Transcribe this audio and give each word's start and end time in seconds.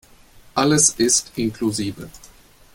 Alles 0.55 0.95
ist 0.97 1.31
inklusive. 1.37 2.09